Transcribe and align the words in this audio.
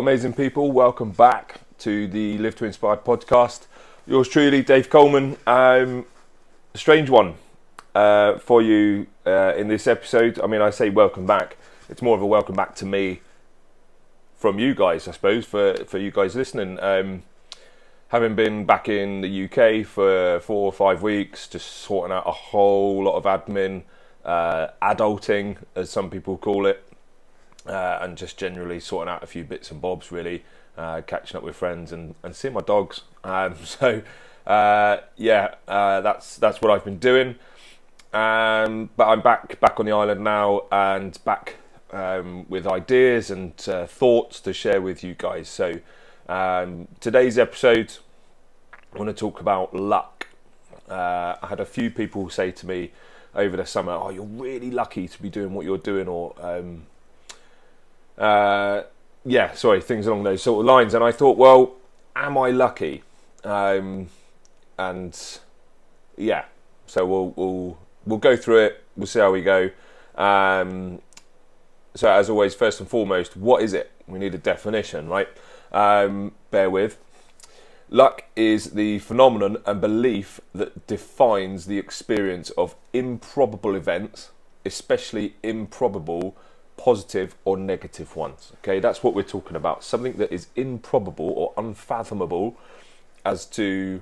amazing 0.00 0.32
people. 0.32 0.72
Welcome 0.72 1.10
back 1.10 1.60
to 1.80 2.08
the 2.08 2.38
Live 2.38 2.56
to 2.56 2.64
Inspire 2.64 2.96
podcast. 2.96 3.66
Yours 4.06 4.28
truly, 4.28 4.62
Dave 4.62 4.88
Coleman. 4.88 5.36
Um, 5.46 6.06
strange 6.74 7.10
one 7.10 7.34
uh, 7.94 8.38
for 8.38 8.62
you 8.62 9.08
uh, 9.26 9.52
in 9.58 9.68
this 9.68 9.86
episode. 9.86 10.40
I 10.40 10.46
mean, 10.46 10.62
I 10.62 10.70
say 10.70 10.88
welcome 10.88 11.26
back. 11.26 11.58
It's 11.90 12.00
more 12.00 12.16
of 12.16 12.22
a 12.22 12.26
welcome 12.26 12.56
back 12.56 12.74
to 12.76 12.86
me 12.86 13.20
from 14.38 14.58
you 14.58 14.74
guys, 14.74 15.06
I 15.06 15.10
suppose, 15.10 15.44
for, 15.44 15.74
for 15.84 15.98
you 15.98 16.10
guys 16.10 16.34
listening. 16.34 16.80
Um, 16.80 17.22
having 18.08 18.34
been 18.34 18.64
back 18.64 18.88
in 18.88 19.20
the 19.20 19.44
UK 19.44 19.86
for 19.86 20.40
four 20.40 20.64
or 20.64 20.72
five 20.72 21.02
weeks, 21.02 21.46
just 21.46 21.66
sorting 21.66 22.16
out 22.16 22.26
a 22.26 22.32
whole 22.32 23.04
lot 23.04 23.16
of 23.16 23.24
admin, 23.24 23.82
uh, 24.24 24.68
adulting, 24.80 25.58
as 25.76 25.90
some 25.90 26.08
people 26.08 26.38
call 26.38 26.64
it 26.64 26.89
uh, 27.70 27.98
and 28.02 28.18
just 28.18 28.36
generally 28.36 28.80
sorting 28.80 29.10
out 29.10 29.22
a 29.22 29.26
few 29.26 29.44
bits 29.44 29.70
and 29.70 29.80
bobs, 29.80 30.10
really, 30.10 30.42
uh, 30.76 31.00
catching 31.06 31.36
up 31.36 31.44
with 31.44 31.54
friends 31.54 31.92
and, 31.92 32.16
and 32.22 32.34
seeing 32.34 32.52
my 32.52 32.60
dogs. 32.60 33.02
Um, 33.22 33.54
so, 33.64 34.02
uh, 34.46 34.98
yeah, 35.16 35.54
uh, 35.68 36.00
that's 36.00 36.36
that's 36.36 36.60
what 36.60 36.72
I've 36.72 36.84
been 36.84 36.98
doing. 36.98 37.36
Um, 38.12 38.90
but 38.96 39.06
I'm 39.06 39.20
back 39.20 39.60
back 39.60 39.78
on 39.78 39.86
the 39.86 39.92
island 39.92 40.24
now 40.24 40.64
and 40.72 41.16
back 41.24 41.56
um, 41.92 42.44
with 42.48 42.66
ideas 42.66 43.30
and 43.30 43.52
uh, 43.68 43.86
thoughts 43.86 44.40
to 44.40 44.52
share 44.52 44.80
with 44.80 45.04
you 45.04 45.14
guys. 45.16 45.48
So, 45.48 45.78
um, 46.28 46.88
today's 46.98 47.38
episode, 47.38 47.92
I 48.92 48.98
want 48.98 49.08
to 49.08 49.14
talk 49.14 49.40
about 49.40 49.74
luck. 49.74 50.26
Uh, 50.88 51.36
I 51.40 51.46
had 51.46 51.60
a 51.60 51.64
few 51.64 51.88
people 51.88 52.28
say 52.30 52.50
to 52.50 52.66
me 52.66 52.90
over 53.32 53.56
the 53.56 53.64
summer, 53.64 53.92
"Oh, 53.92 54.10
you're 54.10 54.24
really 54.24 54.72
lucky 54.72 55.06
to 55.06 55.22
be 55.22 55.30
doing 55.30 55.54
what 55.54 55.64
you're 55.64 55.78
doing," 55.78 56.08
or 56.08 56.34
um, 56.40 56.86
uh, 58.18 58.82
yeah, 59.24 59.52
sorry, 59.52 59.80
things 59.80 60.06
along 60.06 60.22
those 60.22 60.42
sort 60.42 60.60
of 60.60 60.66
lines. 60.66 60.94
And 60.94 61.04
I 61.04 61.12
thought, 61.12 61.36
well, 61.36 61.74
am 62.16 62.38
I 62.38 62.50
lucky? 62.50 63.02
Um, 63.44 64.08
and 64.78 65.18
yeah, 66.16 66.44
so 66.86 67.06
we'll 67.06 67.32
we'll 67.36 67.78
we'll 68.06 68.18
go 68.18 68.36
through 68.36 68.64
it. 68.64 68.84
We'll 68.96 69.06
see 69.06 69.20
how 69.20 69.32
we 69.32 69.42
go. 69.42 69.70
Um, 70.14 71.00
so 71.94 72.10
as 72.10 72.30
always, 72.30 72.54
first 72.54 72.80
and 72.80 72.88
foremost, 72.88 73.36
what 73.36 73.62
is 73.62 73.72
it? 73.72 73.90
We 74.06 74.18
need 74.18 74.34
a 74.34 74.38
definition, 74.38 75.08
right? 75.08 75.28
Um, 75.72 76.32
bear 76.50 76.70
with. 76.70 76.98
Luck 77.92 78.24
is 78.36 78.72
the 78.72 79.00
phenomenon 79.00 79.56
and 79.66 79.80
belief 79.80 80.40
that 80.54 80.86
defines 80.86 81.66
the 81.66 81.78
experience 81.78 82.50
of 82.50 82.76
improbable 82.92 83.74
events, 83.74 84.30
especially 84.64 85.34
improbable 85.42 86.36
positive 86.84 87.34
or 87.44 87.58
negative 87.58 88.16
ones. 88.16 88.52
Okay, 88.58 88.80
that's 88.80 89.02
what 89.02 89.14
we're 89.14 89.22
talking 89.22 89.54
about. 89.54 89.84
Something 89.84 90.14
that 90.14 90.32
is 90.32 90.46
improbable 90.56 91.28
or 91.28 91.52
unfathomable 91.58 92.56
as 93.24 93.44
to 93.46 94.00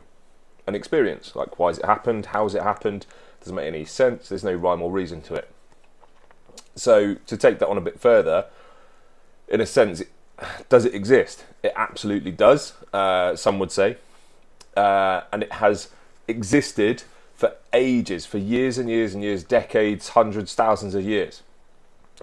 an 0.69 0.77
experience. 0.77 1.35
Like, 1.35 1.59
why 1.59 1.69
has 1.71 1.79
it 1.79 1.85
happened? 1.85 2.27
How 2.27 2.45
has 2.45 2.55
it 2.55 2.63
happened? 2.63 3.05
Doesn't 3.41 3.57
make 3.57 3.67
any 3.67 3.85
sense. 3.85 4.29
There's 4.29 4.45
no 4.45 4.55
rhyme 4.55 4.81
or 4.81 4.93
reason 4.93 5.23
to 5.23 5.35
it. 5.35 5.51
So, 6.77 7.15
to 7.15 7.37
take 7.37 7.59
that 7.59 7.69
on 7.69 7.77
a 7.77 7.81
bit 7.81 7.99
further, 7.99 8.47
in 9.49 9.61
a 9.61 9.67
sense, 9.67 10.05
does 10.69 10.85
it 10.85 10.95
exist? 10.95 11.45
It 11.65 11.73
absolutely 11.75 12.31
does, 12.31 12.75
uh, 12.93 13.35
some 13.35 13.59
would 13.59 13.73
say. 13.73 13.97
Uh, 14.77 15.23
and 15.33 15.43
it 15.43 15.55
has 15.55 15.89
existed 16.29 17.03
for 17.35 17.55
ages, 17.73 18.25
for 18.25 18.39
years 18.39 18.79
and 18.79 18.89
years 18.89 19.15
and 19.15 19.25
years, 19.25 19.43
decades, 19.43 20.11
hundreds, 20.11 20.55
thousands 20.55 20.95
of 20.95 21.03
years 21.03 21.43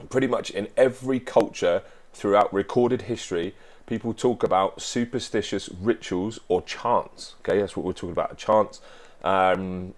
pretty 0.09 0.27
much 0.27 0.49
in 0.49 0.67
every 0.77 1.19
culture 1.19 1.81
throughout 2.13 2.53
recorded 2.53 3.03
history, 3.03 3.55
people 3.85 4.13
talk 4.13 4.43
about 4.43 4.81
superstitious 4.81 5.69
rituals 5.69 6.39
or 6.47 6.61
chants. 6.61 7.35
Okay, 7.41 7.59
that's 7.59 7.75
what 7.75 7.85
we're 7.85 7.93
talking 7.93 8.11
about, 8.11 8.31
a 8.31 8.35
chant. 8.35 8.79
Um, 9.23 9.93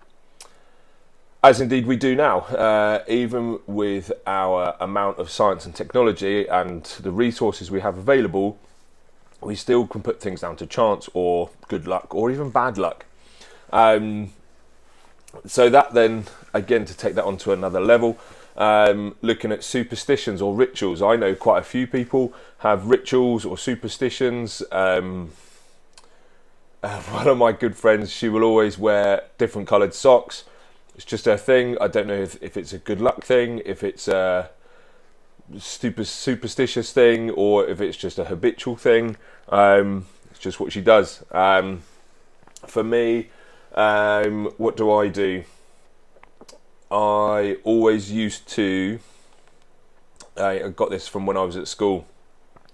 as 1.44 1.62
indeed 1.62 1.86
we 1.86 1.96
do 1.96 2.16
now, 2.16 2.40
uh, 2.40 3.04
even 3.08 3.60
with 3.68 4.12
our 4.26 4.76
amount 4.80 5.20
of 5.20 5.30
science 5.30 5.66
and 5.66 5.76
technology 5.76 6.48
and 6.48 6.84
the 6.84 7.12
resources 7.12 7.70
we 7.70 7.82
have 7.82 7.98
available, 7.98 8.58
we 9.40 9.56
still 9.56 9.86
can 9.86 10.02
put 10.02 10.20
things 10.20 10.42
down 10.42 10.56
to 10.58 10.66
chance 10.66 11.08
or 11.14 11.50
good 11.68 11.88
luck 11.88 12.14
or 12.14 12.32
even 12.32 12.50
bad 12.50 12.78
luck. 12.78 13.06
Um, 13.72 14.32
so 15.46 15.70
that 15.70 15.94
then, 15.94 16.26
again, 16.54 16.86
to 16.86 16.98
take 16.98 17.16
that 17.16 17.24
onto 17.24 17.52
another 17.52 17.80
level, 17.80 18.18
um, 18.58 19.16
looking 19.22 19.52
at 19.52 19.64
superstitions 19.64 20.42
or 20.42 20.56
rituals. 20.56 21.02
I 21.02 21.16
know 21.16 21.36
quite 21.36 21.60
a 21.60 21.64
few 21.64 21.88
people 21.88 22.34
have 22.60 22.88
rituals 22.88 23.46
or 23.46 23.58
superstitions. 23.58 24.64
Um, 24.72 25.32
uh, 26.82 27.02
one 27.04 27.28
of 27.28 27.38
my 27.38 27.52
good 27.52 27.76
friends, 27.76 28.12
she 28.12 28.30
will 28.30 28.44
always 28.44 28.78
wear 28.78 29.24
different 29.38 29.68
coloured 29.68 29.94
socks. 29.94 30.44
It's 30.96 31.06
just 31.06 31.26
her 31.26 31.38
thing. 31.38 31.78
I 31.80 31.88
don't 31.88 32.08
know 32.08 32.16
if, 32.16 32.42
if 32.42 32.58
it's 32.58 32.74
a 32.74 32.80
good 32.80 33.00
luck 33.00 33.24
thing, 33.24 33.62
if 33.66 33.84
it's 33.84 34.08
a 34.08 34.50
super 35.60 36.04
superstitious 36.04 36.92
thing, 36.92 37.30
or 37.30 37.68
if 37.68 37.80
it's 37.80 37.96
just 37.96 38.18
a 38.18 38.26
habitual 38.26 38.76
thing. 38.76 39.16
Um, 39.50 40.08
it's 40.32 40.40
just 40.40 40.60
what 40.60 40.72
she 40.72 40.82
does. 40.82 41.24
Um, 41.32 41.84
for 42.66 42.84
me, 42.84 43.30
um, 43.76 44.52
what 44.58 44.76
do 44.76 44.92
I 44.92 45.08
do? 45.08 45.44
I 46.90 47.58
always 47.64 48.12
used 48.12 48.48
to. 48.50 49.00
I 50.38 50.70
got 50.70 50.90
this 50.90 51.08
from 51.08 51.26
when 51.26 51.36
I 51.36 51.44
was 51.44 51.58
at 51.58 51.68
school. 51.68 52.06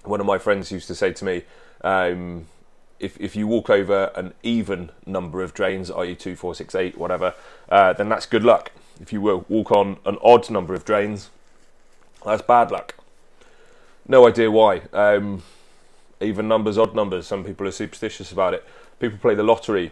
One 0.04 0.20
of 0.20 0.26
my 0.26 0.38
friends 0.38 0.72
used 0.72 0.88
to 0.88 0.96
say 0.96 1.14
to 1.14 1.26
me, 1.26 1.44
um, 1.82 2.48
if, 3.00 3.20
if 3.20 3.36
you 3.36 3.48
walk 3.48 3.70
over 3.70 4.12
an 4.16 4.34
even 4.44 4.92
number 5.06 5.42
of 5.42 5.54
drains, 5.54 5.90
i.e., 5.90 6.16
two, 6.16 6.36
four, 6.36 6.54
six, 6.54 6.76
eight, 6.76 6.98
whatever, 6.98 7.34
uh, 7.70 7.94
then 7.94 8.10
that's 8.10 8.26
good 8.26 8.44
luck. 8.44 8.72
If 9.02 9.12
you 9.12 9.22
walk 9.22 9.72
on 9.72 9.98
an 10.06 10.18
odd 10.22 10.50
number 10.50 10.74
of 10.74 10.86
drains, 10.86 11.30
that's 12.26 12.42
bad 12.42 12.70
luck. 12.70 12.96
No 14.08 14.28
idea 14.28 14.52
why. 14.52 14.82
Um, 14.92 15.44
even 16.22 16.48
numbers, 16.48 16.78
odd 16.78 16.94
numbers. 16.94 17.26
Some 17.26 17.44
people 17.44 17.68
are 17.68 17.72
superstitious 17.72 18.32
about 18.32 18.54
it. 18.54 18.66
People 19.00 19.18
play 19.18 19.36
the 19.36 19.44
lottery 19.44 19.92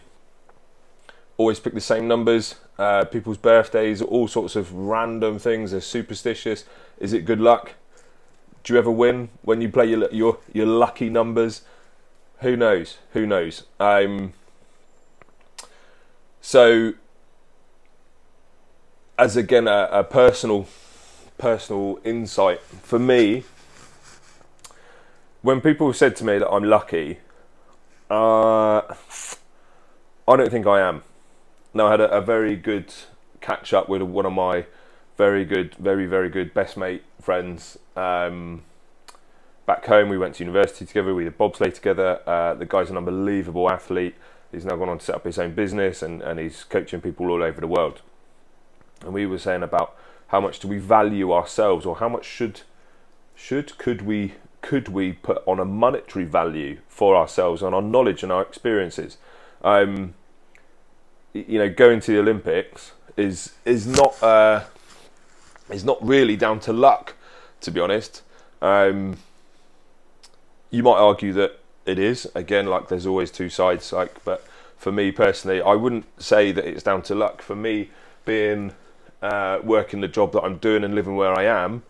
always 1.42 1.60
pick 1.60 1.74
the 1.74 1.82
same 1.82 2.08
numbers, 2.08 2.56
uh, 2.78 3.04
people's 3.06 3.38
birthdays, 3.38 4.00
all 4.00 4.28
sorts 4.28 4.56
of 4.56 4.72
random 4.72 5.40
things. 5.40 5.72
They're 5.72 5.82
superstitious. 5.82 6.66
Is 7.00 7.14
it 7.14 7.26
good 7.26 7.42
luck? 7.42 7.74
Do 8.64 8.74
you 8.74 8.80
ever 8.80 8.92
win 8.92 9.30
when 9.42 9.60
you 9.60 9.70
play 9.70 9.88
your 9.88 10.08
your 10.12 10.38
your 10.54 10.68
lucky 10.68 11.10
numbers? 11.10 11.64
Who 12.42 12.56
knows? 12.56 13.00
Who 13.14 13.26
knows? 13.26 13.64
Um, 13.80 14.34
so, 16.42 16.94
as 19.18 19.36
again 19.36 19.68
a, 19.68 19.90
a 19.92 20.04
personal 20.04 20.68
personal 21.40 22.00
insight 22.04 22.62
for 22.62 23.00
me, 23.00 23.44
when 25.42 25.60
people 25.60 25.92
said 25.92 26.16
to 26.18 26.24
me 26.24 26.38
that 26.38 26.50
I'm 26.50 26.66
lucky, 26.66 27.18
uh, 28.12 28.82
I 30.28 30.36
don't 30.38 30.52
think 30.52 30.68
I 30.68 30.82
am. 30.82 31.02
No, 31.74 31.88
I 31.88 31.92
had 31.92 32.02
a, 32.02 32.12
a 32.12 32.22
very 32.22 32.56
good 32.56 32.94
catch 33.40 33.74
up 33.74 33.88
with 33.88 34.02
one 34.02 34.26
of 34.26 34.34
my 34.34 34.66
very 35.18 35.46
good, 35.46 35.76
very 35.76 36.06
very 36.06 36.30
good 36.30 36.54
best 36.54 36.78
mate 36.78 37.04
friends. 37.22 37.78
Um, 37.96 38.64
back 39.66 39.86
home, 39.86 40.10
we 40.10 40.18
went 40.18 40.36
to 40.36 40.44
university 40.44 40.86
together. 40.86 41.16
We 41.16 41.24
did 41.24 41.38
bobsleigh 41.38 41.74
together. 41.74 42.20
Uh, 42.28 42.56
the 42.56 42.66
guy's 42.66 42.90
an 42.90 42.98
unbelievable 42.98 43.70
athlete. 43.70 44.16
He's 44.52 44.66
now 44.66 44.76
gone 44.76 44.90
on 44.90 45.00
to 45.00 45.06
set 45.06 45.16
up 45.16 45.24
his 45.24 45.40
own 45.40 45.54
business 45.54 46.02
and, 46.02 46.22
and 46.22 46.40
he's 46.40 46.66
coaching 46.66 47.00
people 47.00 47.30
all 47.30 47.42
over 47.42 47.62
the 47.62 47.68
world. 47.68 48.02
And 49.02 49.14
we 49.14 49.26
were 49.26 49.38
saying 49.38 49.64
about 49.64 49.96
how 50.28 50.42
much 50.42 50.60
do 50.60 50.68
we 50.68 50.78
value 50.78 51.32
ourselves, 51.32 51.86
or 51.86 51.98
how 51.98 52.10
much 52.10 52.26
should 52.26 52.62
should 53.34 53.78
could 53.78 54.02
we 54.02 54.34
could 54.62 54.90
we 54.90 55.14
put 55.14 55.42
on 55.48 55.60
a 55.60 55.66
monetary 55.66 56.26
value 56.26 56.80
for 56.88 57.16
ourselves 57.16 57.64
on 57.64 57.74
our 57.74 57.82
knowledge 57.82 58.24
and 58.24 58.32
our 58.32 58.42
experiences. 58.42 59.18
Um, 59.64 60.14
you 61.34 61.60
know, 61.60 61.70
going 61.70 62.00
to 62.02 62.12
the 62.12 62.20
Olympics 62.20 62.92
is 63.18 63.54
is 63.66 63.88
not 63.88 64.22
uh, 64.22 64.64
is 65.70 65.84
not 65.84 66.06
really 66.06 66.36
down 66.36 66.60
to 66.62 66.74
luck, 66.74 67.16
to 67.62 67.72
be 67.72 67.80
honest. 67.80 68.24
Um, 68.62 69.18
you 70.70 70.84
might 70.84 70.98
argue 70.98 71.34
that 71.34 71.60
it 71.86 72.00
is. 72.00 72.30
Again, 72.36 72.68
like 72.68 72.88
there's 72.90 73.06
always 73.06 73.32
two 73.32 73.50
sides. 73.50 73.92
Like, 73.92 74.24
but 74.24 74.46
for 74.78 74.92
me 74.92 75.12
personally, 75.12 75.62
I 75.62 75.74
wouldn't 75.74 76.06
say 76.22 76.52
that 76.52 76.66
it's 76.66 76.84
down 76.84 77.02
to 77.04 77.16
luck. 77.16 77.42
For 77.42 77.56
me, 77.56 77.90
being 78.26 78.74
uh, 79.22 79.60
working 79.64 80.02
the 80.02 80.08
job 80.08 80.34
that 80.34 80.42
I'm 80.42 80.58
doing 80.58 80.84
and 80.84 80.94
living 80.94 81.16
where 81.16 81.34
I 81.34 81.44
am, 81.44 81.84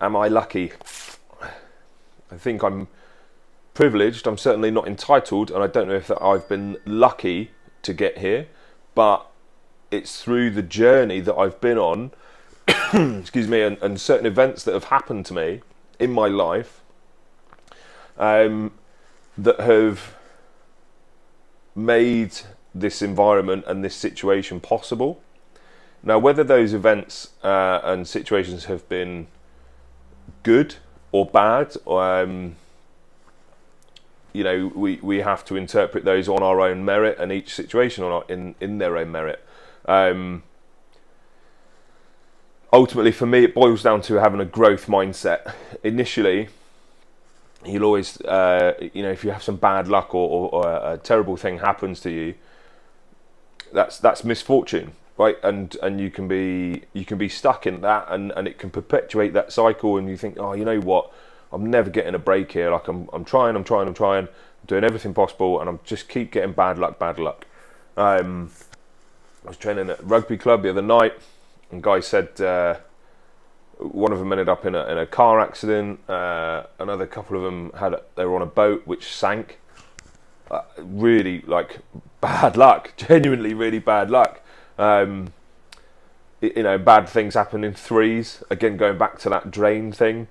am 0.00 0.16
I 0.16 0.28
lucky? 0.28 0.72
I 2.30 2.36
think 2.36 2.62
I'm 2.62 2.88
privileged. 3.72 4.26
I'm 4.26 4.38
certainly 4.38 4.70
not 4.70 4.86
entitled, 4.86 5.50
and 5.50 5.62
I 5.62 5.66
don't 5.66 5.88
know 5.88 5.94
if 5.94 6.10
I've 6.20 6.48
been 6.48 6.76
lucky 6.84 7.52
to 7.82 7.94
get 7.94 8.18
here 8.18 8.48
but 8.98 9.30
it's 9.92 10.24
through 10.24 10.50
the 10.50 10.60
journey 10.60 11.20
that 11.20 11.36
I've 11.36 11.60
been 11.60 11.78
on, 11.78 12.10
excuse 12.92 13.46
me, 13.46 13.62
and, 13.62 13.78
and, 13.80 14.00
certain 14.00 14.26
events 14.26 14.64
that 14.64 14.74
have 14.74 14.86
happened 14.86 15.24
to 15.26 15.34
me 15.34 15.60
in 16.00 16.10
my 16.10 16.26
life 16.26 16.80
um, 18.18 18.72
that 19.36 19.60
have 19.60 20.16
made 21.76 22.40
this 22.74 23.00
environment 23.00 23.62
and 23.68 23.84
this 23.84 23.94
situation 23.94 24.58
possible. 24.58 25.22
Now, 26.02 26.18
whether 26.18 26.42
those 26.42 26.74
events 26.74 27.34
uh, 27.44 27.78
and 27.84 28.08
situations 28.08 28.64
have 28.64 28.88
been 28.88 29.28
good 30.42 30.74
or 31.12 31.24
bad, 31.24 31.76
um, 31.86 32.56
you 34.32 34.44
know, 34.44 34.70
we, 34.74 34.96
we 35.02 35.18
have 35.18 35.44
to 35.46 35.56
interpret 35.56 36.04
those 36.04 36.28
on 36.28 36.42
our 36.42 36.60
own 36.60 36.84
merit 36.84 37.18
and 37.18 37.32
each 37.32 37.54
situation 37.54 38.04
on 38.04 38.12
our, 38.12 38.24
in 38.28 38.54
in 38.60 38.78
their 38.78 38.96
own 38.96 39.10
merit. 39.10 39.44
Um, 39.86 40.42
ultimately, 42.72 43.12
for 43.12 43.26
me, 43.26 43.44
it 43.44 43.54
boils 43.54 43.82
down 43.82 44.02
to 44.02 44.14
having 44.14 44.40
a 44.40 44.44
growth 44.44 44.86
mindset. 44.86 45.54
Initially, 45.82 46.48
you'll 47.64 47.84
always, 47.84 48.20
uh, 48.22 48.74
you 48.92 49.02
know, 49.02 49.10
if 49.10 49.24
you 49.24 49.30
have 49.30 49.42
some 49.42 49.56
bad 49.56 49.88
luck 49.88 50.14
or, 50.14 50.28
or, 50.28 50.64
or, 50.64 50.92
a 50.92 50.98
terrible 50.98 51.36
thing 51.36 51.58
happens 51.58 52.00
to 52.00 52.10
you, 52.10 52.34
that's 53.72 53.98
that's 53.98 54.24
misfortune, 54.24 54.92
right? 55.16 55.36
And 55.42 55.76
and 55.82 56.00
you 56.00 56.10
can 56.10 56.28
be 56.28 56.84
you 56.92 57.04
can 57.04 57.18
be 57.18 57.28
stuck 57.28 57.66
in 57.66 57.80
that, 57.82 58.06
and, 58.08 58.32
and 58.36 58.46
it 58.46 58.58
can 58.58 58.70
perpetuate 58.70 59.32
that 59.32 59.52
cycle. 59.52 59.96
And 59.96 60.08
you 60.08 60.16
think, 60.16 60.36
oh, 60.38 60.52
you 60.52 60.64
know 60.64 60.80
what? 60.80 61.12
I'm 61.52 61.70
never 61.70 61.90
getting 61.90 62.14
a 62.14 62.18
break 62.18 62.52
here. 62.52 62.70
Like 62.70 62.88
I'm 62.88 63.08
I'm 63.12 63.24
trying, 63.24 63.56
I'm 63.56 63.64
trying, 63.64 63.88
I'm 63.88 63.94
trying, 63.94 64.24
I'm 64.24 64.66
doing 64.66 64.84
everything 64.84 65.14
possible, 65.14 65.60
and 65.60 65.68
I'm 65.68 65.80
just 65.84 66.08
keep 66.08 66.32
getting 66.32 66.52
bad 66.52 66.78
luck, 66.78 66.98
bad 66.98 67.18
luck. 67.18 67.46
Um, 67.96 68.50
I 69.44 69.48
was 69.48 69.56
training 69.56 69.90
at 69.90 70.02
rugby 70.04 70.36
club 70.36 70.62
the 70.62 70.70
other 70.70 70.82
night, 70.82 71.14
and 71.70 71.82
guy 71.82 72.00
said. 72.00 72.40
Uh, 72.40 72.78
one 73.78 74.12
of 74.12 74.18
them 74.18 74.32
ended 74.32 74.48
up 74.48 74.66
in 74.66 74.74
a, 74.74 74.84
in 74.86 74.98
a 74.98 75.06
car 75.06 75.40
accident. 75.40 76.00
Uh, 76.10 76.64
another 76.78 77.06
couple 77.06 77.36
of 77.36 77.42
them 77.42 77.70
had 77.78 77.94
they 78.16 78.24
were 78.24 78.34
on 78.34 78.42
a 78.42 78.46
boat 78.46 78.82
which 78.86 79.12
sank. 79.12 79.58
Uh, 80.50 80.62
really 80.78 81.42
like 81.42 81.78
bad 82.20 82.56
luck, 82.56 82.92
genuinely 82.96 83.54
really 83.54 83.78
bad 83.78 84.10
luck. 84.10 84.40
Um, 84.78 85.32
you 86.40 86.62
know, 86.62 86.78
bad 86.78 87.08
things 87.08 87.34
happen 87.34 87.64
in 87.64 87.74
threes. 87.74 88.42
Again, 88.50 88.76
going 88.76 88.98
back 88.98 89.18
to 89.20 89.28
that 89.28 89.50
drain 89.50 89.92
thing, 89.92 90.28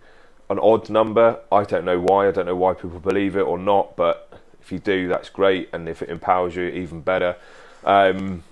an 0.50 0.60
odd 0.60 0.90
number. 0.90 1.40
I 1.52 1.64
don't 1.64 1.86
know 1.86 2.00
why. 2.00 2.28
I 2.28 2.32
don't 2.32 2.46
know 2.46 2.56
why 2.56 2.74
people 2.74 3.00
believe 3.00 3.36
it 3.36 3.42
or 3.42 3.58
not. 3.58 3.96
But 3.96 4.40
if 4.62 4.72
you 4.72 4.80
do, 4.80 5.08
that's 5.08 5.30
great, 5.30 5.70
and 5.74 5.88
if 5.88 6.02
it 6.02 6.10
empowers 6.10 6.56
you, 6.56 6.64
even 6.64 7.02
better. 7.02 7.36
Um, 7.84 8.44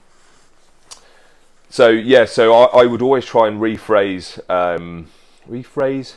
so 1.70 1.90
yeah, 1.90 2.26
so 2.26 2.54
I, 2.54 2.84
I 2.84 2.86
would 2.86 3.02
always 3.02 3.26
try 3.26 3.48
and 3.48 3.60
rephrase, 3.60 4.40
um, 4.50 5.08
rephrase. 5.50 6.16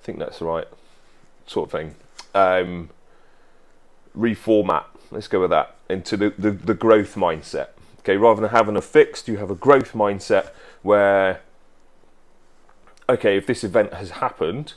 I 0.00 0.04
think 0.04 0.18
that's 0.18 0.38
the 0.38 0.44
right 0.44 0.68
sort 1.46 1.68
of 1.68 1.72
thing. 1.72 1.94
Um, 2.34 2.90
reformat. 4.16 4.84
Let's 5.10 5.28
go 5.28 5.40
with 5.40 5.50
that 5.50 5.76
into 5.88 6.16
the, 6.16 6.34
the, 6.38 6.50
the 6.50 6.74
growth 6.74 7.14
mindset. 7.14 7.68
Okay, 8.00 8.16
rather 8.16 8.42
than 8.42 8.50
having 8.50 8.76
a 8.76 8.82
fixed, 8.82 9.28
you 9.28 9.38
have 9.38 9.50
a 9.50 9.54
growth 9.54 9.92
mindset 9.92 10.50
where, 10.82 11.40
okay, 13.08 13.36
if 13.36 13.46
this 13.46 13.64
event 13.64 13.94
has 13.94 14.10
happened, 14.12 14.74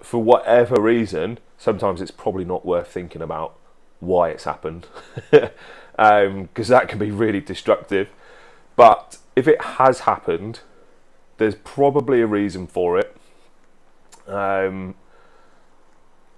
for 0.00 0.22
whatever 0.22 0.80
reason, 0.80 1.38
sometimes 1.58 2.00
it's 2.00 2.10
probably 2.10 2.44
not 2.44 2.64
worth 2.64 2.88
thinking 2.88 3.22
about 3.22 3.56
why 4.00 4.28
it's 4.28 4.44
happened, 4.44 4.86
because 5.30 5.50
um, 5.98 6.48
that 6.56 6.88
can 6.88 6.98
be 6.98 7.10
really 7.10 7.40
destructive. 7.40 8.08
But 8.76 9.18
if 9.34 9.48
it 9.48 9.60
has 9.62 10.00
happened, 10.00 10.60
there's 11.38 11.54
probably 11.54 12.20
a 12.20 12.26
reason 12.26 12.66
for 12.66 12.98
it. 12.98 13.16
Um, 14.26 14.94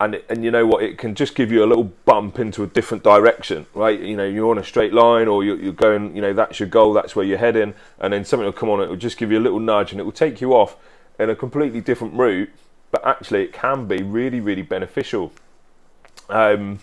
and 0.00 0.23
and 0.29 0.45
you 0.45 0.50
know 0.50 0.67
what? 0.67 0.83
It 0.83 0.99
can 0.99 1.15
just 1.15 1.35
give 1.35 1.50
you 1.50 1.65
a 1.65 1.67
little 1.67 1.85
bump 2.05 2.39
into 2.39 2.62
a 2.62 2.67
different 2.67 3.03
direction, 3.03 3.67
right? 3.75 3.99
You 3.99 4.17
know, 4.17 4.27
you're 4.27 4.50
on 4.50 4.59
a 4.59 4.65
straight 4.65 4.93
line, 4.93 5.27
or 5.27 5.43
you're, 5.45 5.59
you're 5.59 5.73
going. 5.73 6.15
You 6.15 6.23
know, 6.23 6.33
that's 6.33 6.61
your 6.61 6.69
goal. 6.69 6.93
That's 6.93 7.17
where 7.17 7.25
you're 7.25 7.39
heading, 7.39 7.75
and 7.99 8.12
then 8.12 8.25
something 8.25 8.45
will 8.45 8.53
come 8.53 8.69
on. 8.69 8.81
It 8.81 8.89
will 8.89 8.97
just 8.97 9.19
give 9.19 9.33
you 9.33 9.39
a 9.39 9.41
little 9.41 9.61
nudge, 9.61 9.93
and 9.93 10.00
it 10.00 10.05
will 10.05 10.12
take 10.12 10.41
you 10.41 10.53
off 10.55 10.77
in 11.19 11.31
a 11.31 11.35
completely 11.35 11.81
different 11.81 12.15
route. 12.15 12.50
But 12.91 13.05
actually, 13.05 13.43
it 13.43 13.53
can 13.53 13.87
be 13.87 14.03
really, 14.03 14.41
really 14.41 14.62
beneficial. 14.62 15.33
Um, 16.29 16.79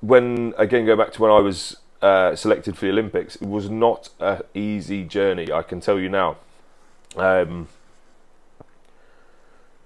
when 0.00 0.54
again, 0.56 0.86
go 0.86 0.96
back 0.96 1.12
to 1.14 1.22
when 1.22 1.30
I 1.30 1.40
was 1.40 1.76
uh, 2.02 2.36
selected 2.36 2.76
for 2.76 2.86
the 2.86 2.92
Olympics, 2.92 3.36
it 3.36 3.48
was 3.48 3.68
not 3.68 4.10
an 4.20 4.42
easy 4.54 5.02
journey. 5.02 5.50
I 5.50 5.62
can 5.62 5.80
tell 5.80 5.98
you 5.98 6.08
now. 6.08 6.36
Um, 7.16 7.68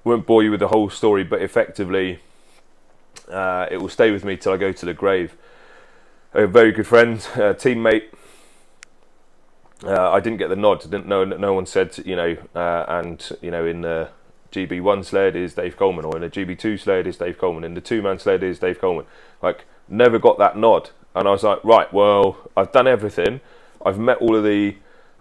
won't 0.05 0.27
bore 0.27 0.43
you 0.43 0.51
with 0.51 0.61
the 0.61 0.69
whole 0.69 0.91
story, 0.91 1.25
but 1.25 1.43
effectively, 1.43 2.21
uh, 3.29 3.67
it 3.71 3.79
will 3.79 3.89
stay 3.89 4.11
with 4.11 4.25
me 4.25 4.37
till 4.37 4.53
I 4.53 4.57
go 4.57 4.73
to 4.73 4.87
the 4.87 4.95
grave. 4.95 5.37
A 6.33 6.47
very 6.47 6.73
good 6.73 6.87
friend, 6.87 7.19
a 7.35 7.55
teammate. 7.55 8.05
Uh, 9.83 10.11
I 10.11 10.21
didn't 10.21 10.39
get 10.39 10.49
the 10.49 10.57
nod. 10.57 10.83
Didn't 10.83 11.07
know. 11.07 11.25
No 11.25 11.55
one 11.55 11.67
said, 11.67 11.99
you 12.05 12.17
know, 12.17 12.37
uh, 12.55 12.85
and 12.89 13.37
you 13.41 13.51
know, 13.51 13.67
in 13.67 13.81
the 13.81 14.11
GB1 14.53 15.05
sled 15.05 15.37
is 15.37 15.55
Dave 15.55 15.77
Coleman, 15.77 16.05
or 16.05 16.17
in 16.17 16.23
the 16.23 16.31
GB2 16.31 16.79
sled 16.81 17.07
is 17.07 17.17
Dave 17.17 17.39
Coleman, 17.39 17.65
in 17.65 17.75
the 17.75 17.81
two-man 17.81 18.19
sled 18.19 18.43
is 18.43 18.59
Dave 18.59 18.81
Coleman. 18.81 19.07
Like, 19.43 19.65
never 19.89 20.19
got 20.19 20.39
that 20.39 20.57
nod. 20.57 20.91
And 21.15 21.27
I 21.27 21.31
was 21.31 21.43
like, 21.43 21.63
right, 21.65 21.93
well, 21.93 22.39
I've 22.57 22.73
done 22.73 22.87
everything. 22.87 23.41
I've 23.85 23.99
met 23.99 24.19
all 24.19 24.37
of 24.37 24.45
the 24.45 24.77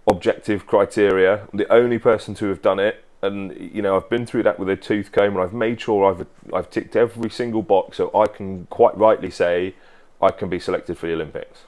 objective 0.07 0.67
criteria. 0.67 1.47
I'm 1.51 1.57
the 1.57 1.71
only 1.71 1.99
person 1.99 2.33
to 2.35 2.47
have 2.47 2.61
done 2.61 2.79
it. 2.79 3.03
And 3.21 3.55
you 3.59 3.81
know, 3.81 3.95
I've 3.95 4.09
been 4.09 4.25
through 4.25 4.43
that 4.43 4.59
with 4.59 4.69
a 4.69 4.75
tooth 4.75 5.11
comb, 5.11 5.35
and 5.35 5.39
I've 5.39 5.53
made 5.53 5.81
sure 5.81 6.09
I've 6.09 6.25
I've 6.53 6.69
ticked 6.69 6.95
every 6.95 7.29
single 7.29 7.61
box, 7.61 7.97
so 7.97 8.11
I 8.13 8.27
can 8.27 8.65
quite 8.69 8.97
rightly 8.97 9.29
say 9.29 9.75
I 10.21 10.31
can 10.31 10.49
be 10.49 10.59
selected 10.59 10.97
for 10.97 11.07
the 11.07 11.13
Olympics. 11.13 11.59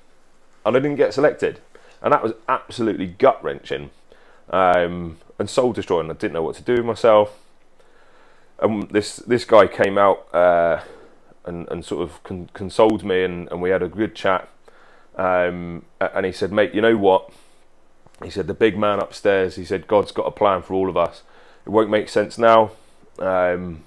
And 0.65 0.75
I 0.75 0.79
didn't 0.79 0.97
get 0.97 1.13
selected, 1.13 1.59
and 2.01 2.13
that 2.13 2.23
was 2.23 2.33
absolutely 2.47 3.07
gut 3.07 3.43
wrenching 3.43 3.89
um, 4.49 5.17
and 5.39 5.49
soul 5.49 5.73
destroying. 5.73 6.09
I 6.09 6.13
didn't 6.13 6.33
know 6.33 6.43
what 6.43 6.55
to 6.55 6.61
do 6.61 6.75
with 6.75 6.85
myself. 6.85 7.37
And 8.59 8.89
this 8.89 9.17
this 9.17 9.43
guy 9.43 9.67
came 9.67 9.97
out. 9.97 10.33
Uh, 10.33 10.81
and, 11.45 11.67
and 11.69 11.83
sort 11.83 12.03
of 12.03 12.23
con- 12.23 12.49
consoled 12.53 13.03
me, 13.03 13.23
and, 13.23 13.49
and 13.51 13.61
we 13.61 13.69
had 13.69 13.81
a 13.81 13.87
good 13.87 14.15
chat. 14.15 14.47
Um, 15.15 15.85
and 15.99 16.25
he 16.25 16.31
said, 16.31 16.51
mate, 16.51 16.73
you 16.73 16.81
know 16.81 16.97
what? 16.97 17.31
He 18.23 18.29
said, 18.29 18.47
the 18.47 18.53
big 18.53 18.77
man 18.77 18.99
upstairs, 18.99 19.55
he 19.55 19.65
said, 19.65 19.87
God's 19.87 20.11
got 20.11 20.27
a 20.27 20.31
plan 20.31 20.61
for 20.61 20.73
all 20.73 20.89
of 20.89 20.97
us. 20.97 21.23
It 21.65 21.69
won't 21.69 21.89
make 21.89 22.09
sense 22.09 22.37
now, 22.37 22.71
um, 23.19 23.83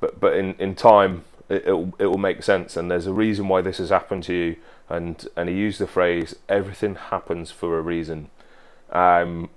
but, 0.00 0.18
but 0.18 0.36
in, 0.36 0.54
in 0.54 0.74
time, 0.74 1.24
it, 1.48 1.62
it'll, 1.66 1.94
it 1.98 2.06
will 2.06 2.18
make 2.18 2.42
sense. 2.42 2.76
And 2.76 2.90
there's 2.90 3.06
a 3.06 3.12
reason 3.12 3.48
why 3.48 3.60
this 3.60 3.78
has 3.78 3.90
happened 3.90 4.24
to 4.24 4.34
you. 4.34 4.56
And, 4.88 5.26
and 5.36 5.48
he 5.48 5.54
used 5.54 5.80
the 5.80 5.86
phrase, 5.86 6.36
everything 6.48 6.94
happens 6.94 7.50
for 7.50 7.78
a 7.78 7.82
reason. 7.82 8.28
Um, 8.90 9.50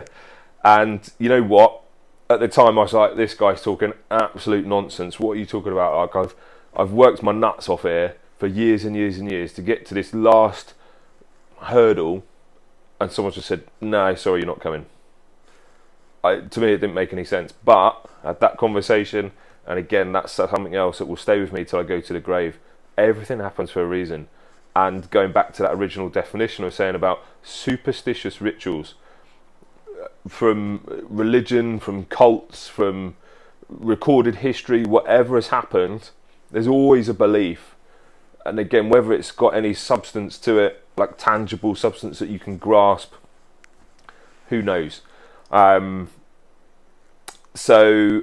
and 0.64 1.08
you 1.18 1.28
know 1.28 1.42
what? 1.42 1.82
at 2.30 2.40
the 2.40 2.48
time 2.48 2.78
I 2.78 2.82
was 2.82 2.92
like, 2.92 3.16
this 3.16 3.34
guy's 3.34 3.62
talking 3.62 3.92
absolute 4.10 4.66
nonsense. 4.66 5.18
What 5.18 5.32
are 5.32 5.36
you 5.36 5.46
talking 5.46 5.72
about? 5.72 5.96
Like 5.96 6.16
I've 6.16 6.34
I've 6.76 6.92
worked 6.92 7.22
my 7.22 7.32
nuts 7.32 7.68
off 7.68 7.82
here 7.82 8.16
for 8.38 8.46
years 8.46 8.84
and 8.84 8.94
years 8.94 9.18
and 9.18 9.30
years 9.30 9.52
to 9.54 9.62
get 9.62 9.86
to 9.86 9.94
this 9.94 10.14
last 10.14 10.74
hurdle, 11.60 12.24
and 13.00 13.10
someone 13.10 13.32
just 13.32 13.48
said, 13.48 13.64
"No, 13.80 14.14
sorry, 14.14 14.40
you're 14.40 14.46
not 14.46 14.60
coming." 14.60 14.86
I, 16.24 16.40
to 16.40 16.60
me, 16.60 16.72
it 16.72 16.78
didn't 16.78 16.94
make 16.94 17.12
any 17.12 17.24
sense. 17.24 17.52
But 17.52 18.08
at 18.24 18.40
that 18.40 18.56
conversation, 18.56 19.32
and 19.66 19.78
again, 19.78 20.12
that's 20.12 20.32
something 20.32 20.74
else 20.74 20.98
that 20.98 21.06
will 21.06 21.16
stay 21.16 21.40
with 21.40 21.52
me 21.52 21.64
till 21.64 21.78
I 21.78 21.82
go 21.82 22.00
to 22.00 22.12
the 22.12 22.20
grave. 22.20 22.58
Everything 22.96 23.38
happens 23.38 23.70
for 23.70 23.82
a 23.82 23.86
reason. 23.86 24.28
And 24.74 25.10
going 25.10 25.32
back 25.32 25.52
to 25.54 25.62
that 25.62 25.72
original 25.72 26.08
definition 26.08 26.64
of 26.64 26.72
saying 26.74 26.94
about 26.94 27.24
superstitious 27.42 28.40
rituals, 28.40 28.94
from 30.28 30.82
religion, 31.08 31.78
from 31.78 32.04
cults, 32.04 32.68
from 32.68 33.16
recorded 33.68 34.36
history, 34.36 34.84
whatever 34.84 35.36
has 35.36 35.48
happened, 35.48 36.10
there's 36.50 36.68
always 36.68 37.08
a 37.08 37.14
belief. 37.14 37.74
And 38.46 38.58
again, 38.58 38.88
whether 38.88 39.12
it's 39.12 39.32
got 39.32 39.54
any 39.54 39.74
substance 39.74 40.38
to 40.38 40.58
it, 40.58 40.84
like 40.96 41.18
tangible 41.18 41.74
substance 41.74 42.18
that 42.18 42.28
you 42.28 42.38
can 42.38 42.56
grasp, 42.56 43.12
who 44.48 44.62
knows? 44.62 45.02
Um, 45.50 46.08
so 47.54 48.22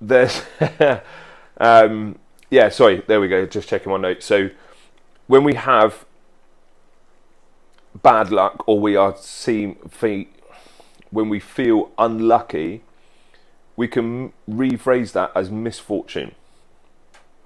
there's, 0.00 0.42
um, 1.58 2.18
yeah, 2.50 2.68
sorry, 2.68 3.02
there 3.06 3.20
we 3.20 3.28
go, 3.28 3.46
just 3.46 3.68
checking 3.68 3.92
my 3.92 3.98
notes. 3.98 4.26
So 4.26 4.50
when 5.26 5.44
we 5.44 5.54
have 5.54 6.04
bad 8.02 8.30
luck 8.30 8.66
or 8.66 8.78
we 8.78 8.96
are 8.96 9.16
seem 9.16 9.76
when 11.10 11.28
we 11.28 11.40
feel 11.40 11.90
unlucky, 11.98 12.82
we 13.76 13.88
can 13.88 14.32
rephrase 14.48 15.12
that 15.12 15.32
as 15.34 15.50
misfortune. 15.50 16.34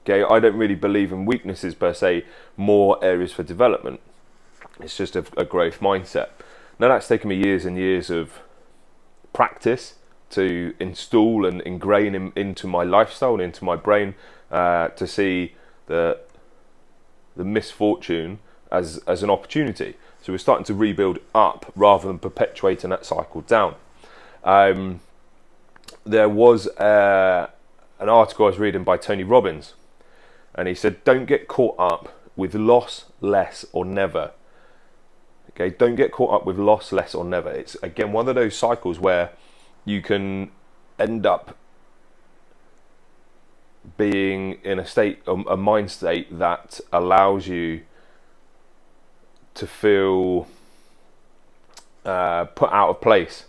Okay, 0.05 0.25
I 0.25 0.41
don't 0.41 0.57
really 0.57 0.75
believe 0.75 1.12
in 1.12 1.27
weaknesses 1.27 1.75
per 1.75 1.95
se, 1.95 2.25
more 2.57 3.03
areas 3.05 3.33
for 3.33 3.45
development. 3.45 4.01
It's 4.81 4.97
just 4.97 5.15
a, 5.15 5.25
a 5.37 5.45
growth 5.45 5.79
mindset. 5.79 6.31
Now, 6.83 6.89
that's 6.89 7.07
taken 7.07 7.29
me 7.31 7.37
years 7.37 7.65
and 7.65 7.79
years 7.79 8.11
of 8.11 8.41
practice 9.33 9.95
to 10.31 10.75
install 10.81 11.47
and 11.47 11.61
ingrain 11.61 12.12
in, 12.17 12.33
into 12.35 12.67
my 12.67 12.83
lifestyle 12.83 13.35
and 13.35 13.43
into 13.43 13.65
my 13.65 13.77
brain 13.77 14.17
uh, 14.51 14.89
to 14.89 15.07
see 15.07 15.55
the 15.87 16.19
the 17.37 17.45
misfortune 17.45 18.41
as 18.73 18.99
as 19.07 19.23
an 19.23 19.31
opportunity. 19.31 19.95
So 20.23 20.33
we're 20.33 20.39
starting 20.39 20.65
to 20.65 20.75
rebuild 20.75 21.21
up 21.33 21.71
rather 21.77 22.09
than 22.09 22.19
perpetuating 22.19 22.91
that 22.91 23.07
cycle 23.07 23.43
down. 23.43 23.77
Um, 24.43 25.03
there 26.03 26.29
was 26.29 26.67
uh, 26.67 27.49
an 28.01 28.09
article 28.09 28.47
I 28.47 28.49
was 28.49 28.59
reading 28.59 28.83
by 28.83 28.97
Tony 28.97 29.23
Robbins, 29.23 29.75
and 30.53 30.67
he 30.67 30.75
said, 30.75 31.05
"Don't 31.05 31.27
get 31.27 31.47
caught 31.47 31.77
up 31.79 32.12
with 32.35 32.57
loss, 32.57 33.05
less, 33.21 33.65
or 33.73 33.85
never." 33.85 34.33
Okay, 35.54 35.75
don't 35.76 35.97
get 35.97 36.12
caught 36.12 36.32
up 36.32 36.47
with 36.47 36.59
loss, 36.59 36.92
less, 36.92 37.14
or 37.14 37.25
never. 37.25 37.50
It's 37.50 37.76
again 37.82 38.12
one 38.12 38.28
of 38.28 38.35
those 38.35 38.56
cycles 38.56 38.99
where 38.99 39.30
you 39.85 40.00
can 40.00 40.50
end 40.99 41.26
up 41.26 41.56
being 43.97 44.59
in 44.62 44.78
a 44.78 44.87
state, 44.87 45.21
a 45.26 45.56
mind 45.56 45.90
state 45.90 46.38
that 46.38 46.80
allows 46.92 47.49
you 47.49 47.82
to 49.54 49.66
feel 49.66 50.47
uh, 52.04 52.44
put 52.44 52.71
out 52.73 52.90
of 52.90 53.00
place. 53.00 53.44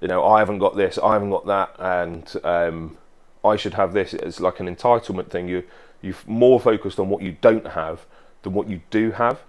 You 0.00 0.08
know, 0.08 0.24
I 0.24 0.38
haven't 0.38 0.58
got 0.58 0.76
this, 0.76 0.98
I 0.98 1.12
haven't 1.12 1.30
got 1.30 1.46
that, 1.46 1.76
and 1.78 2.34
um, 2.42 2.96
I 3.44 3.56
should 3.56 3.74
have 3.74 3.92
this. 3.92 4.14
It's 4.14 4.40
like 4.40 4.60
an 4.60 4.74
entitlement 4.74 5.30
thing. 5.30 5.48
You 5.48 5.64
you're 6.02 6.14
more 6.26 6.58
focused 6.58 6.98
on 6.98 7.10
what 7.10 7.22
you 7.22 7.36
don't 7.40 7.68
have 7.68 8.06
than 8.42 8.54
what 8.54 8.68
you 8.68 8.80
do 8.90 9.12
have. 9.12 9.40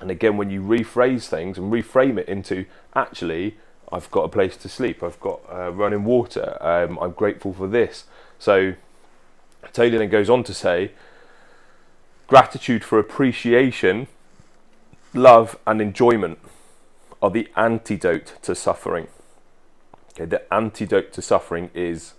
And 0.00 0.10
again, 0.10 0.36
when 0.36 0.50
you 0.50 0.60
rephrase 0.60 1.26
things 1.28 1.56
and 1.56 1.72
reframe 1.72 2.18
it 2.18 2.28
into 2.28 2.66
actually, 2.94 3.56
I've 3.92 4.10
got 4.10 4.22
a 4.22 4.28
place 4.28 4.56
to 4.58 4.68
sleep, 4.68 5.02
I've 5.02 5.20
got 5.20 5.40
uh, 5.50 5.70
running 5.70 6.04
water, 6.04 6.58
um, 6.60 6.98
I'm 7.00 7.12
grateful 7.12 7.52
for 7.52 7.68
this. 7.68 8.04
So 8.38 8.74
Taylor 9.72 9.98
then 9.98 10.08
goes 10.08 10.28
on 10.28 10.42
to 10.44 10.54
say, 10.54 10.92
gratitude 12.26 12.82
for 12.82 12.98
appreciation, 12.98 14.08
love, 15.12 15.58
and 15.66 15.80
enjoyment 15.80 16.38
are 17.22 17.30
the 17.30 17.48
antidote 17.56 18.34
to 18.42 18.54
suffering. 18.54 19.08
Okay, 20.12 20.24
the 20.24 20.52
antidote 20.52 21.12
to 21.12 21.22
suffering 21.22 21.70
is 21.74 22.14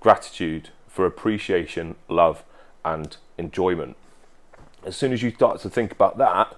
gratitude 0.00 0.70
for 0.86 1.06
appreciation, 1.06 1.96
love, 2.08 2.44
and 2.84 3.16
enjoyment. 3.36 3.96
As 4.84 4.96
soon 4.96 5.12
as 5.12 5.22
you 5.22 5.30
start 5.30 5.60
to 5.60 5.70
think 5.70 5.92
about 5.92 6.18
that, 6.18 6.56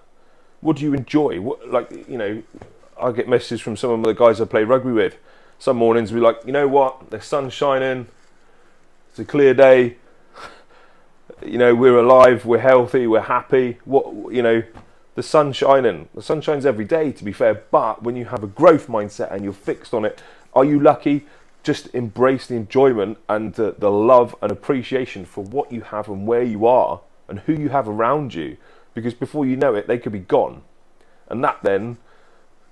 what 0.60 0.76
do 0.76 0.84
you 0.84 0.94
enjoy? 0.94 1.40
What, 1.40 1.68
like, 1.68 1.90
you 2.08 2.18
know, 2.18 2.42
I 3.00 3.12
get 3.12 3.28
messages 3.28 3.60
from 3.60 3.76
some 3.76 3.90
of 3.90 4.02
the 4.02 4.12
guys 4.12 4.40
I 4.40 4.44
play 4.44 4.64
rugby 4.64 4.92
with. 4.92 5.16
Some 5.58 5.76
mornings 5.76 6.12
we 6.12 6.20
like, 6.20 6.40
you 6.46 6.52
know 6.52 6.68
what, 6.68 7.10
the 7.10 7.20
sun's 7.20 7.52
shining, 7.52 8.08
it's 9.10 9.18
a 9.18 9.24
clear 9.24 9.52
day, 9.52 9.96
you 11.44 11.58
know, 11.58 11.74
we're 11.74 11.98
alive, 11.98 12.44
we're 12.44 12.58
healthy, 12.58 13.06
we're 13.06 13.20
happy. 13.20 13.78
What, 13.84 14.32
you 14.32 14.42
know, 14.42 14.62
the 15.14 15.22
sun's 15.22 15.56
shining. 15.56 16.08
The 16.14 16.22
sun 16.22 16.40
shines 16.40 16.66
every 16.66 16.84
day, 16.84 17.12
to 17.12 17.24
be 17.24 17.32
fair, 17.32 17.54
but 17.70 18.02
when 18.02 18.16
you 18.16 18.26
have 18.26 18.42
a 18.42 18.46
growth 18.46 18.86
mindset 18.86 19.32
and 19.32 19.44
you're 19.44 19.52
fixed 19.52 19.94
on 19.94 20.04
it, 20.04 20.22
are 20.54 20.64
you 20.64 20.80
lucky? 20.80 21.26
Just 21.62 21.94
embrace 21.94 22.46
the 22.46 22.54
enjoyment 22.54 23.18
and 23.28 23.54
the, 23.54 23.74
the 23.78 23.90
love 23.90 24.34
and 24.40 24.50
appreciation 24.50 25.24
for 25.24 25.44
what 25.44 25.72
you 25.72 25.82
have 25.82 26.08
and 26.08 26.26
where 26.26 26.42
you 26.42 26.66
are 26.66 27.00
and 27.28 27.40
who 27.40 27.52
you 27.52 27.68
have 27.68 27.88
around 27.88 28.34
you 28.34 28.56
because 28.94 29.14
before 29.14 29.46
you 29.46 29.56
know 29.56 29.74
it, 29.74 29.86
they 29.86 29.98
could 29.98 30.12
be 30.12 30.18
gone. 30.18 30.62
And 31.28 31.42
that 31.44 31.58
then, 31.62 31.98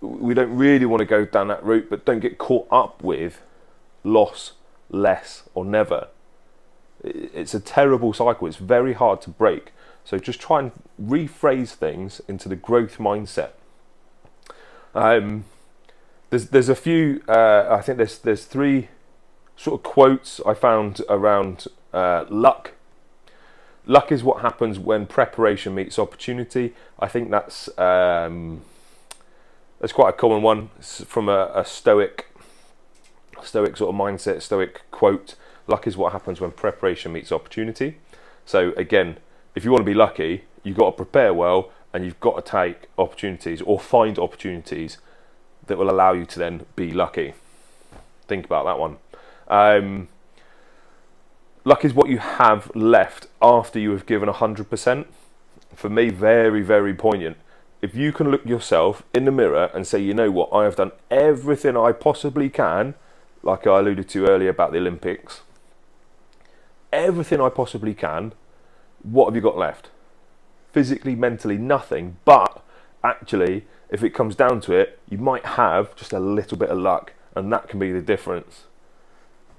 we 0.00 0.34
don't 0.34 0.54
really 0.56 0.86
want 0.86 1.00
to 1.00 1.06
go 1.06 1.24
down 1.24 1.48
that 1.48 1.64
route, 1.64 1.88
but 1.90 2.04
don't 2.04 2.20
get 2.20 2.38
caught 2.38 2.66
up 2.70 3.02
with 3.02 3.40
loss, 4.04 4.52
less, 4.90 5.44
or 5.54 5.64
never. 5.64 6.08
It's 7.02 7.54
a 7.54 7.60
terrible 7.60 8.12
cycle. 8.12 8.46
It's 8.46 8.56
very 8.56 8.92
hard 8.92 9.20
to 9.22 9.30
break. 9.30 9.72
So 10.04 10.18
just 10.18 10.40
try 10.40 10.60
and 10.60 10.72
rephrase 11.00 11.74
things 11.74 12.20
into 12.28 12.48
the 12.48 12.56
growth 12.56 12.98
mindset. 12.98 13.50
Um, 14.94 15.44
there's 16.30 16.48
there's 16.48 16.68
a 16.68 16.74
few. 16.74 17.22
Uh, 17.28 17.66
I 17.70 17.82
think 17.82 17.98
there's 17.98 18.18
there's 18.18 18.44
three 18.44 18.88
sort 19.56 19.80
of 19.80 19.82
quotes 19.82 20.40
I 20.46 20.54
found 20.54 21.02
around 21.08 21.66
uh, 21.92 22.24
luck 22.28 22.72
luck 23.88 24.12
is 24.12 24.22
what 24.22 24.42
happens 24.42 24.78
when 24.78 25.06
preparation 25.06 25.74
meets 25.74 25.98
opportunity. 25.98 26.74
I 27.00 27.08
think 27.08 27.30
that's 27.30 27.68
um, 27.76 28.62
that's 29.80 29.92
quite 29.92 30.10
a 30.10 30.12
common 30.12 30.42
one 30.42 30.70
it's 30.78 31.02
from 31.04 31.28
a, 31.28 31.50
a, 31.54 31.64
stoic, 31.64 32.26
stoic 33.42 33.76
sort 33.76 33.92
of 33.92 34.00
mindset, 34.00 34.42
stoic 34.42 34.82
quote. 34.92 35.34
Luck 35.66 35.86
is 35.86 35.96
what 35.96 36.12
happens 36.12 36.40
when 36.40 36.52
preparation 36.52 37.12
meets 37.12 37.32
opportunity. 37.32 37.98
So 38.46 38.72
again, 38.76 39.16
if 39.54 39.64
you 39.64 39.70
want 39.72 39.80
to 39.80 39.86
be 39.86 39.94
lucky, 39.94 40.44
you've 40.62 40.76
got 40.76 40.90
to 40.90 40.96
prepare 40.96 41.34
well, 41.34 41.70
and 41.92 42.04
you've 42.04 42.20
got 42.20 42.44
to 42.44 42.50
take 42.50 42.88
opportunities 42.98 43.62
or 43.62 43.80
find 43.80 44.18
opportunities 44.18 44.98
that 45.66 45.78
will 45.78 45.90
allow 45.90 46.12
you 46.12 46.24
to 46.26 46.38
then 46.38 46.66
be 46.76 46.90
lucky. 46.90 47.34
Think 48.26 48.44
about 48.44 48.64
that 48.64 48.78
one. 48.78 48.96
Um, 49.48 50.08
Luck 51.68 51.84
is 51.84 51.92
what 51.92 52.08
you 52.08 52.16
have 52.16 52.74
left 52.74 53.26
after 53.42 53.78
you 53.78 53.90
have 53.90 54.06
given 54.06 54.30
100%. 54.30 55.04
For 55.74 55.90
me, 55.90 56.08
very, 56.08 56.62
very 56.62 56.94
poignant. 56.94 57.36
If 57.82 57.94
you 57.94 58.10
can 58.10 58.30
look 58.30 58.46
yourself 58.46 59.02
in 59.12 59.26
the 59.26 59.30
mirror 59.30 59.70
and 59.74 59.86
say, 59.86 59.98
you 59.98 60.14
know 60.14 60.30
what, 60.30 60.48
I 60.50 60.64
have 60.64 60.76
done 60.76 60.92
everything 61.10 61.76
I 61.76 61.92
possibly 61.92 62.48
can, 62.48 62.94
like 63.42 63.66
I 63.66 63.80
alluded 63.80 64.08
to 64.08 64.26
earlier 64.26 64.48
about 64.48 64.72
the 64.72 64.78
Olympics, 64.78 65.42
everything 66.90 67.38
I 67.38 67.50
possibly 67.50 67.92
can, 67.92 68.32
what 69.02 69.26
have 69.26 69.36
you 69.36 69.42
got 69.42 69.58
left? 69.58 69.90
Physically, 70.72 71.14
mentally, 71.14 71.58
nothing. 71.58 72.16
But 72.24 72.64
actually, 73.04 73.66
if 73.90 74.02
it 74.02 74.14
comes 74.14 74.34
down 74.34 74.62
to 74.62 74.72
it, 74.72 75.00
you 75.06 75.18
might 75.18 75.44
have 75.44 75.94
just 75.96 76.14
a 76.14 76.18
little 76.18 76.56
bit 76.56 76.70
of 76.70 76.78
luck, 76.78 77.12
and 77.34 77.52
that 77.52 77.68
can 77.68 77.78
be 77.78 77.92
the 77.92 78.00
difference. 78.00 78.64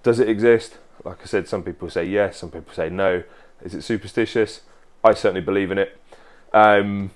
Does 0.01 0.19
it 0.19 0.27
exist? 0.27 0.79
Like 1.03 1.19
I 1.21 1.25
said, 1.25 1.47
some 1.47 1.63
people 1.63 1.89
say 1.89 2.05
yes, 2.05 2.37
some 2.37 2.51
people 2.51 2.73
say 2.73 2.89
no. 2.89 3.23
Is 3.63 3.73
it 3.73 3.81
superstitious? 3.81 4.61
I 5.03 5.13
certainly 5.13 5.41
believe 5.41 5.71
in 5.71 5.77
it. 5.77 5.97
Um, 6.53 7.11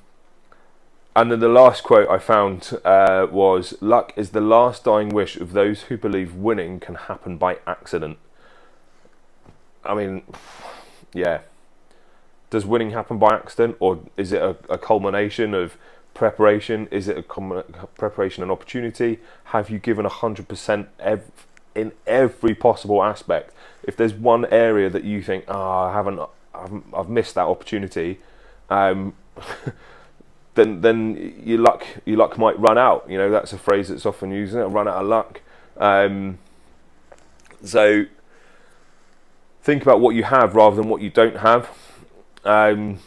and 1.15 1.31
then 1.31 1.39
the 1.39 1.49
last 1.49 1.83
quote 1.83 2.09
I 2.09 2.17
found 2.17 2.77
uh, 2.83 3.27
was 3.29 3.75
Luck 3.81 4.13
is 4.15 4.31
the 4.31 4.41
last 4.41 4.83
dying 4.83 5.09
wish 5.09 5.35
of 5.37 5.53
those 5.53 5.83
who 5.83 5.97
believe 5.97 6.33
winning 6.33 6.79
can 6.79 6.95
happen 6.95 7.37
by 7.37 7.59
accident. 7.67 8.17
I 9.83 9.93
mean, 9.93 10.23
yeah. 11.13 11.41
Does 12.49 12.65
winning 12.65 12.91
happen 12.91 13.17
by 13.17 13.29
accident, 13.35 13.77
or 13.79 13.99
is 14.15 14.31
it 14.31 14.41
a, 14.41 14.55
a 14.69 14.77
culmination 14.77 15.53
of 15.53 15.77
preparation? 16.13 16.87
Is 16.91 17.07
it 17.07 17.17
a 17.17 17.23
preparation 17.95 18.43
and 18.43 18.51
opportunity? 18.51 19.19
Have 19.45 19.69
you 19.69 19.79
given 19.79 20.05
100% 20.05 20.87
ev- 20.99 21.31
in 21.75 21.91
every 22.05 22.55
possible 22.55 23.03
aspect? 23.03 23.53
if 23.83 23.97
there's 23.97 24.13
one 24.13 24.45
area 24.45 24.89
that 24.89 25.03
you 25.03 25.21
think, 25.21 25.45
oh, 25.47 25.59
I 25.59 25.93
haven't, 25.93 26.19
I've, 26.53 26.81
I've 26.93 27.09
missed 27.09 27.35
that 27.35 27.45
opportunity, 27.45 28.19
um, 28.69 29.13
then 30.55 30.81
then 30.81 31.41
your 31.43 31.59
luck 31.59 31.83
your 32.05 32.17
luck 32.17 32.37
might 32.37 32.57
run 32.59 32.77
out. 32.77 33.05
You 33.09 33.17
know 33.17 33.31
that's 33.31 33.53
a 33.53 33.57
phrase 33.57 33.89
that's 33.89 34.05
often 34.05 34.31
used. 34.31 34.55
It 34.55 34.63
run 34.65 34.87
out 34.87 35.01
of 35.01 35.07
luck. 35.07 35.41
Um, 35.77 36.37
so 37.63 38.05
think 39.61 39.81
about 39.81 39.99
what 39.99 40.15
you 40.15 40.23
have 40.23 40.55
rather 40.55 40.75
than 40.75 40.89
what 40.89 41.01
you 41.01 41.09
don't 41.09 41.37
have. 41.37 41.69
Um, 42.45 42.99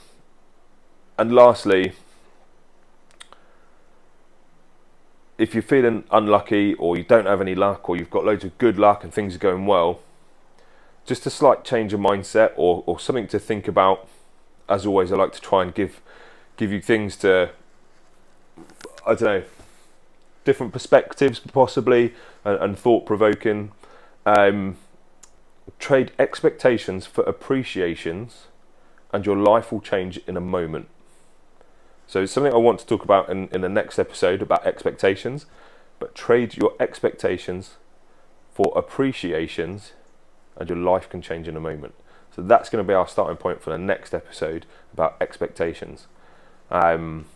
and 1.18 1.34
lastly, 1.34 1.92
if 5.38 5.54
you're 5.54 5.62
feeling 5.62 6.04
unlucky 6.10 6.74
or 6.74 6.96
you 6.96 7.04
don't 7.04 7.26
have 7.26 7.40
any 7.40 7.54
luck 7.54 7.88
or 7.88 7.96
you've 7.96 8.10
got 8.10 8.24
loads 8.24 8.44
of 8.44 8.56
good 8.58 8.78
luck 8.78 9.04
and 9.04 9.12
things 9.12 9.34
are 9.36 9.38
going 9.38 9.66
well, 9.66 10.00
just 11.04 11.26
a 11.26 11.30
slight 11.30 11.64
change 11.64 11.92
of 11.92 12.00
mindset 12.00 12.52
or, 12.56 12.82
or 12.86 12.98
something 12.98 13.28
to 13.28 13.38
think 13.38 13.68
about. 13.68 14.08
As 14.68 14.86
always, 14.86 15.12
I 15.12 15.16
like 15.16 15.32
to 15.32 15.40
try 15.40 15.62
and 15.62 15.74
give 15.74 16.00
give 16.56 16.72
you 16.72 16.80
things 16.80 17.16
to 17.16 17.50
I 19.06 19.14
don't 19.14 19.22
know 19.22 19.42
different 20.44 20.72
perspectives 20.72 21.38
possibly 21.38 22.14
and, 22.44 22.58
and 22.60 22.78
thought 22.78 23.04
provoking. 23.04 23.72
Um, 24.24 24.76
trade 25.78 26.12
expectations 26.18 27.06
for 27.06 27.22
appreciations, 27.24 28.46
and 29.12 29.26
your 29.26 29.36
life 29.36 29.70
will 29.70 29.80
change 29.80 30.18
in 30.26 30.36
a 30.36 30.40
moment. 30.40 30.88
So 32.06 32.22
it's 32.22 32.32
something 32.32 32.52
I 32.52 32.56
want 32.56 32.78
to 32.80 32.86
talk 32.86 33.02
about 33.02 33.28
in, 33.28 33.48
in 33.48 33.60
the 33.62 33.68
next 33.68 33.98
episode 33.98 34.42
about 34.42 34.64
expectations, 34.66 35.46
but 35.98 36.14
trade 36.14 36.56
your 36.56 36.74
expectations 36.78 37.76
for 38.54 38.72
appreciations 38.76 39.92
and 40.56 40.68
your 40.68 40.78
life 40.78 41.08
can 41.08 41.20
change 41.20 41.48
in 41.48 41.56
a 41.56 41.60
moment. 41.60 41.94
So 42.34 42.42
that's 42.42 42.68
going 42.68 42.84
to 42.84 42.88
be 42.88 42.94
our 42.94 43.08
starting 43.08 43.36
point 43.36 43.62
for 43.62 43.70
the 43.70 43.78
next 43.78 44.14
episode 44.14 44.66
about 44.92 45.16
expectations. 45.20 46.06
Um, 46.70 47.26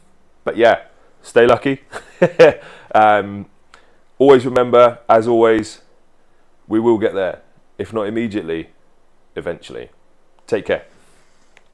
but 0.45 0.57
yeah, 0.57 0.85
stay 1.23 1.47
lucky. 1.47 1.83
um, 2.95 3.47
always 4.19 4.45
remember, 4.45 4.99
as 5.09 5.27
always, 5.27 5.81
we 6.69 6.79
will 6.79 6.99
get 6.99 7.15
there. 7.15 7.43
If 7.79 7.93
not 7.93 8.07
immediately, 8.07 8.71
eventually. 9.35 9.91
Take 10.47 10.67
care. 10.67 10.85